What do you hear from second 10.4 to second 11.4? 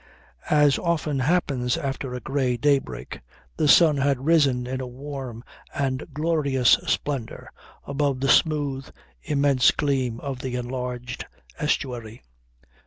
enlarged